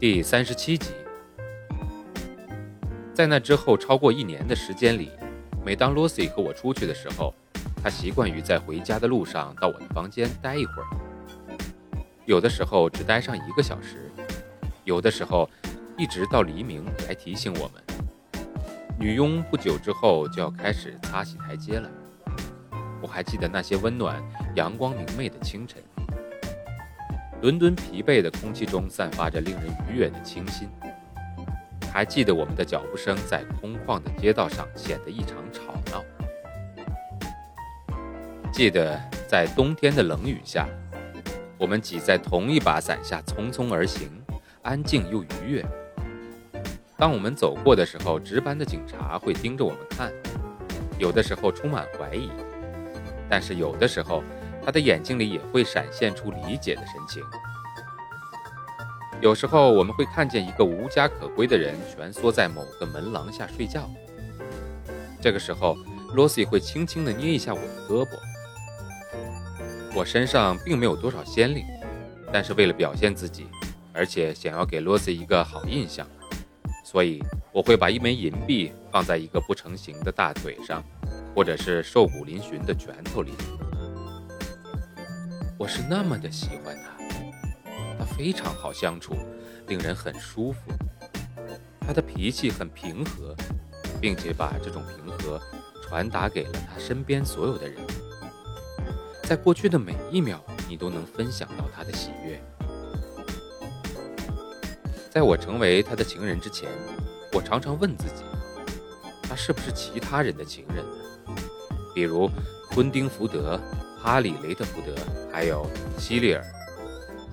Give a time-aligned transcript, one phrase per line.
[0.00, 0.92] 第三十七集，
[3.12, 5.10] 在那之后超过一年的时间里。
[5.62, 7.34] 每当罗西和我出去的时候，
[7.82, 10.88] 他习惯于在回家的路上到我的房间待一会儿。
[12.24, 14.10] 有的时候只待上一个小时，
[14.84, 15.46] 有的时候
[15.98, 17.82] 一直到黎明来提醒我们。
[18.98, 21.90] 女佣不久之后就要开始擦洗台阶了。
[23.02, 24.18] 我还记得那些温暖、
[24.56, 25.82] 阳光明媚的清晨，
[27.42, 30.68] 伦敦疲惫的空气中散发着令人愉悦的清新。
[31.90, 36.04] 还记得我们的脚步声在空旷的街道上显得异常吵闹。
[38.52, 40.68] 记得在冬天的冷雨下，
[41.56, 44.08] 我们挤在同一把伞下匆匆而行，
[44.62, 45.64] 安静又愉悦。
[46.96, 50.12] 当我们走过的时候，值班的警察会盯着我们看，
[50.98, 52.30] 有的时候充满怀疑，
[53.28, 54.22] 但是有的时候
[54.64, 57.22] 他的眼睛里也会闪现出理解的神情。
[59.20, 63.90] 有时候我们会看见一个无家可归的人蜷缩在某个门廊下睡觉。
[65.20, 65.76] 这个时候，
[66.14, 68.18] 罗西会轻轻地捏一下我的胳膊。
[69.94, 71.64] 我身上并没有多少仙灵，
[72.32, 73.46] 但是为了表现自己，
[73.92, 76.06] 而且想要给罗西一个好印象，
[76.84, 80.82] 所以我会把一枚银币放在一个不成形的大腿上，
[81.34, 83.32] 或者是瘦骨嶙峋的拳头里。
[85.60, 86.96] 我是那么的喜欢他。
[87.98, 89.14] 他非常好相处，
[89.66, 90.72] 令人很舒服。
[91.78, 93.36] 他的脾气很平和，
[94.00, 95.38] 并且把这种平和
[95.82, 97.78] 传达给了他身边所有的人。
[99.24, 102.42] 在过去的每一秒，你都能分享到他的喜悦。
[105.10, 106.70] 在我成为他的情人之前，
[107.34, 108.24] 我常常问自己，
[109.24, 110.82] 他是不是其他人的情人？
[111.94, 112.30] 比如
[112.70, 113.60] 昆丁福德、
[114.02, 114.94] 哈里雷特福德，
[115.30, 115.68] 还有
[115.98, 116.42] 希利尔。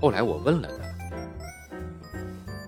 [0.00, 0.84] 后来我问了他，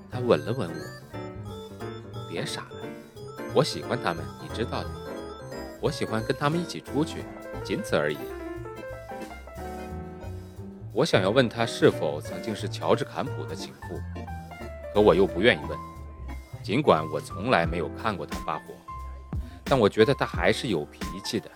[0.09, 2.29] 他吻了吻我。
[2.31, 2.77] 别傻了，
[3.53, 4.91] 我喜欢他们，你知道的。
[5.81, 7.25] 我喜欢跟他们一起出去，
[7.65, 8.19] 仅此而已。
[10.93, 14.01] 我想要问他是否曾经是乔治·坎普的情妇，
[14.95, 15.77] 可我又不愿意问。
[16.63, 18.75] 尽管我从来没有看过他发火，
[19.65, 21.51] 但我觉得他还是有脾气的，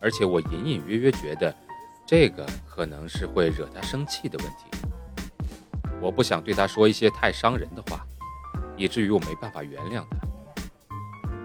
[0.00, 1.54] 而且我隐隐约约觉得。
[2.06, 4.64] 这个可能是会惹他生气的问题。
[6.00, 8.04] 我不想对他说一些太伤人的话，
[8.76, 10.18] 以至于我没办法原谅他。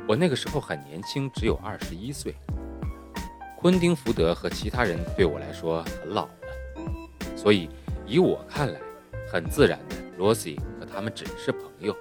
[0.07, 2.33] 我那个时候很年轻，只有二十一岁。
[3.59, 6.31] 昆丁福德和其他人对我来说很老了，
[7.35, 7.69] 所以
[8.07, 8.79] 以我看来，
[9.31, 11.95] 很自然的，罗西和他们只是朋友。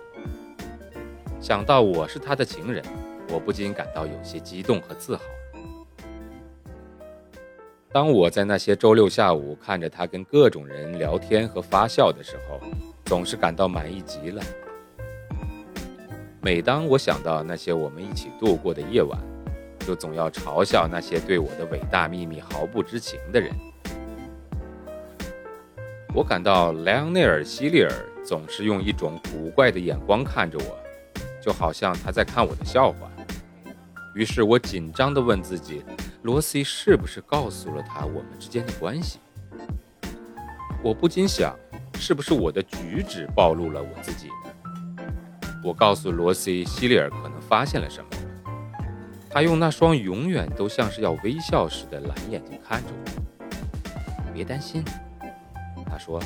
[1.39, 2.83] 想到我是他的情人，
[3.29, 5.23] 我不禁感到有些激动和自豪。
[7.95, 12.61] 当我在那些周六下午看着他跟各种人聊天和发笑的时候，
[13.05, 14.43] 总是感到满意极了。
[16.43, 19.17] 每当我想到那些我们一起度过的夜晚，
[19.87, 23.53] 就总要嘲笑那些对我的伟大秘密毫不知情的人。
[26.13, 27.93] 我感到莱昂内尔·希利尔
[28.25, 30.77] 总是用一种古怪的眼光看着我，
[31.41, 33.09] 就好像他在看我的笑话。
[34.17, 35.85] 于是我紧张地问自己。
[36.25, 39.19] 罗西是不是告诉了他我们之间的关系？
[40.83, 41.55] 我不禁想，
[41.99, 45.05] 是不是我的举止暴露了我自己呢？
[45.63, 48.11] 我告诉罗西，希利尔可能发现了什么。
[49.29, 54.33] 他用那双永远都像是要微笑似的蓝眼睛看着我。
[54.33, 54.83] 别担心，
[55.85, 56.19] 他说，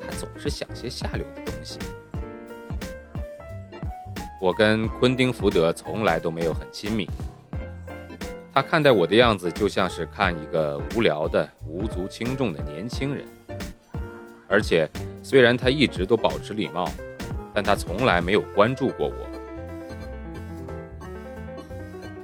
[0.00, 1.78] 他总是想些下流的东西。
[4.40, 7.06] 我跟昆丁福德从来都没有很亲密。
[8.52, 13.24] 他看待我的样子，就像是看一个无聊的、无足轻重的年轻人。
[14.48, 14.90] 而且，
[15.22, 16.90] 虽然他一直都保持礼貌，
[17.54, 19.14] 但他从来没有关注过我。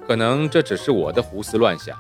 [0.05, 1.97] 可能这只是我的胡思乱想，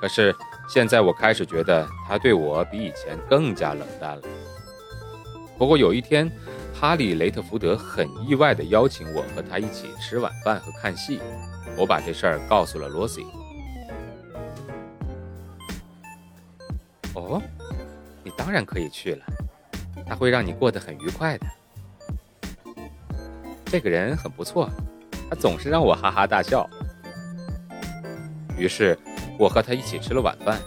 [0.00, 0.34] 可是
[0.68, 4.22] 现在我开始觉得他对我比以前更加冷淡了。
[5.56, 6.28] 不过有一天，
[6.74, 11.20] 哈利·雷特福德很意外地邀请我和他一起吃晚饭和看戏，
[11.76, 13.24] 我把这事儿告诉了罗西。
[17.14, 17.42] 哦，
[18.22, 19.24] 你当然可以去了，
[20.06, 21.46] 他会让你过得很愉快的。
[23.66, 24.68] 这个人很不错，
[25.28, 26.68] 他总是让我哈哈大笑。
[28.56, 28.98] 于是，
[29.38, 30.60] 我和他一起吃了晚饭。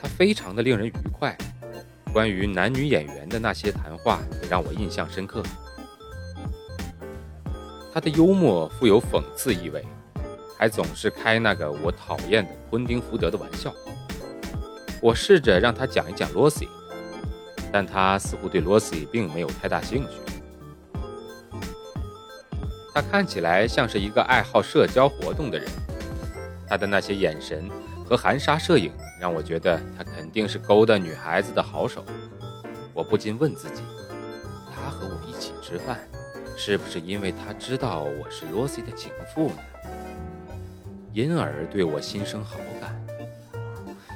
[0.00, 1.36] 他非常的令人愉快，
[2.12, 5.42] 关于男女演员的那些谈话也让我印象深刻。
[7.92, 9.84] 他的幽默富有讽刺意味，
[10.56, 13.74] 还总是开那个我讨厌的昆汀·福德的玩笑。
[15.00, 16.68] 我试着让他讲一讲罗西，
[17.72, 20.10] 但他似乎对罗西并没有太大兴趣。
[22.92, 25.68] 他看起来像是一个爱好社交活动的人，
[26.68, 27.70] 他的那些眼神
[28.04, 32.04] 和含沙射影让我觉得他肯定是勾搭女孩子的好手。
[32.92, 33.82] 我不禁问自己：
[34.74, 36.00] 他和我一起吃饭，
[36.56, 39.56] 是不是因为他知道我是罗西的情妇呢？
[41.14, 42.99] 因而对我心生好感？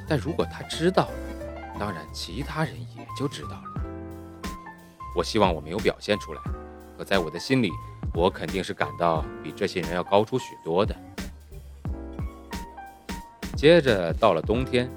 [0.07, 3.81] 但如果他知道了，当然其他人也就知道了。
[5.15, 6.41] 我希望我没有表现出来，
[6.97, 7.71] 可在我的心里，
[8.13, 10.95] 我肯定是感到比这些人要高出许多的。
[13.55, 14.89] 接着到了冬天，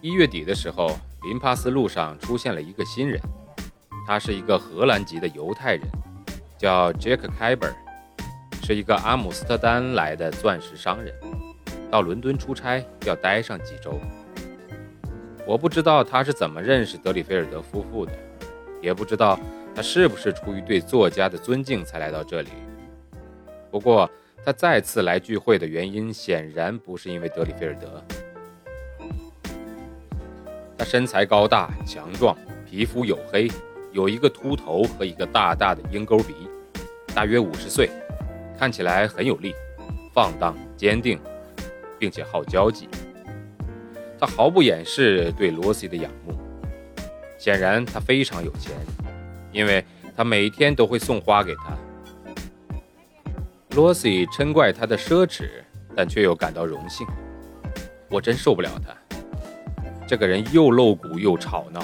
[0.00, 3.20] 一月底的时候，林帕斯路上出现了一个新人，
[4.06, 5.82] 他是一个荷兰籍的犹太人，
[6.58, 7.68] 叫杰克·凯伯，
[8.64, 11.14] 是一个阿姆斯特丹来的钻石商人，
[11.88, 14.00] 到伦敦出差要待上几周。
[15.46, 18.12] 我不知道他是怎么认识德里菲尔德夫妇的，
[18.82, 19.38] 也不知道
[19.76, 22.48] 他是不是出于对作家的尊敬才来到这里。
[23.70, 24.10] 不过，
[24.44, 28.02] 他再次来聚会的原因显然不是因为德里菲尔德。
[30.76, 32.36] 他身材高大强壮，
[32.68, 33.48] 皮肤黝黑，
[33.92, 36.34] 有一个秃头和一个大大的鹰钩鼻，
[37.14, 37.88] 大约五十岁，
[38.58, 39.54] 看起来很有力、
[40.12, 41.20] 放荡、坚定，
[42.00, 42.88] 并且好交际。
[44.18, 46.34] 他毫不掩饰对罗西的仰慕，
[47.38, 48.72] 显然他非常有钱，
[49.52, 49.84] 因为
[50.16, 51.76] 他每天都会送花给他。
[53.70, 55.50] 罗西嗔怪他的奢侈，
[55.94, 57.06] 但却又感到荣幸。
[58.08, 58.96] 我真受不了他，
[60.06, 61.80] 这个人又露骨又吵闹。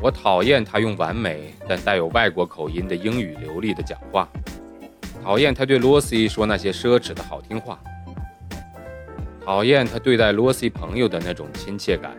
[0.00, 4.26] 我讨厌他用完美但带有外国口音的英语流利的讲话，
[5.22, 7.78] 讨厌他对罗西说那些奢侈的好听话。
[9.48, 12.14] 讨厌他对待罗西朋友的那种亲切感。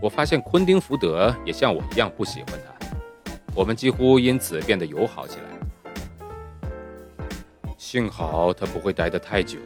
[0.00, 2.86] 我发现昆汀·福德也像我一样不喜欢他，
[3.52, 5.44] 我们几乎因此变得友好起来。
[7.76, 9.58] 幸好他不会待得太久。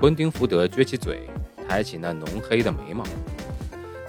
[0.00, 1.30] 昆汀·福德撅起嘴，
[1.68, 3.04] 抬起那浓黑的眉毛，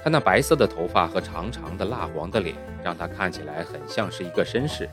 [0.04, 4.90] 他那白色的头发和长长的蜡黄的脸，让他看起来很像是一个绅士。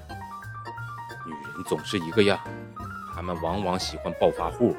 [1.25, 2.39] 女人总是一个样，
[3.15, 4.77] 她们往往喜欢暴发户。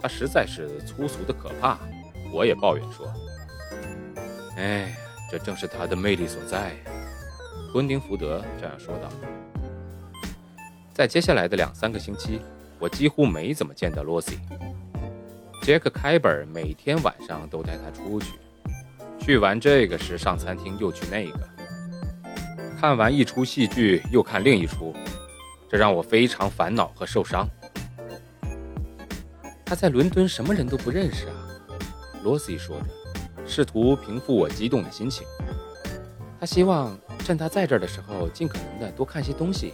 [0.00, 1.78] 他实在是粗俗的可怕，
[2.32, 3.06] 我也抱怨说
[4.56, 4.96] ：“哎，
[5.30, 6.74] 这正是他的魅力所在。”
[7.72, 9.08] 昆汀·福德这样说道。
[10.92, 12.40] 在接下来的两三个星期，
[12.78, 14.38] 我几乎没怎么见到罗西。
[15.62, 18.38] 杰克·凯伯每天晚上都带他出去，
[19.20, 21.38] 去完这个时尚餐厅又去那个，
[22.80, 24.94] 看完一出戏剧又看另一出，
[25.68, 27.46] 这让我非常烦恼和受伤。
[29.70, 31.34] 他在伦敦什么人都不认识啊，
[32.24, 32.86] 罗西说着，
[33.46, 35.24] 试图平复我激动的心情。
[36.40, 39.72] 他希望趁他在这儿的时候，尽可能的多看些东西。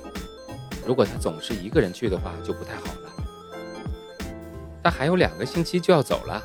[0.86, 3.10] 如果他总是一个人去的话，就不太好了。
[4.84, 6.42] 他还有两个星期就要走了，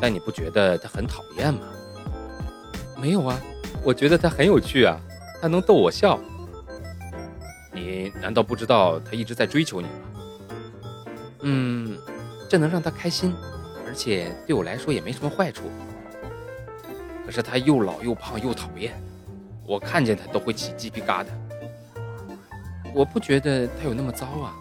[0.00, 1.60] 但你不觉得他很讨厌吗？
[2.98, 3.38] 没有啊，
[3.84, 4.98] 我觉得他很有趣啊，
[5.42, 6.18] 他能逗我笑。
[7.70, 9.92] 你难道不知道他一直在追求你吗？
[11.42, 11.96] 嗯，
[12.48, 13.34] 这能让他开心，
[13.86, 15.64] 而且对我来说也没什么坏处。
[17.24, 18.94] 可是他又老又胖又讨厌，
[19.66, 21.26] 我看见他都会起鸡皮疙瘩。
[22.94, 24.54] 我不觉得他有那么糟啊。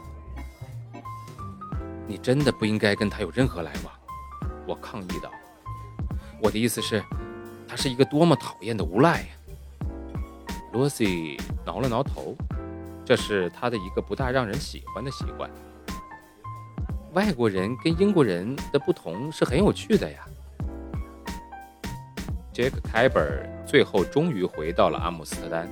[2.08, 3.94] 你真的不应该跟他有任何来往，
[4.68, 5.32] 我抗议道。
[6.42, 7.04] 我的意思是，
[7.68, 9.28] 他是一个多么讨厌的无赖呀。
[10.74, 12.36] 罗西挠了挠头，
[13.06, 15.50] 这是他的一个不大让人喜欢的习惯。
[17.16, 20.26] 外国人跟英国人的不同是很有趣的呀。
[22.52, 23.22] 杰克·凯伯
[23.66, 25.66] 最后终于回到了阿姆斯特丹。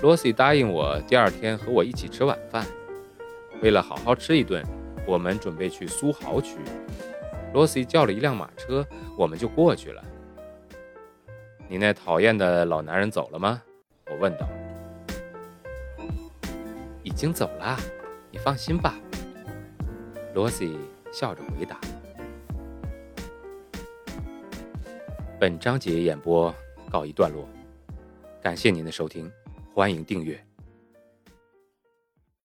[0.00, 2.66] 罗西答应我第二天和我一起吃晚饭。
[3.60, 4.64] 为了好好吃一顿，
[5.06, 6.56] 我们准备去苏豪区。
[7.52, 8.86] 罗西叫了一辆马车，
[9.18, 10.02] 我们就过去了。
[11.68, 13.60] 你那讨厌的老男人走了吗？
[14.10, 14.48] 我问道。
[17.02, 17.76] 已经走了，
[18.30, 18.94] 你放心吧。
[20.32, 20.78] 罗西
[21.12, 21.80] 笑着回答。
[25.40, 26.54] 本章节演播
[26.90, 27.48] 告一段落，
[28.40, 29.30] 感谢您的收听，
[29.74, 30.40] 欢迎订阅。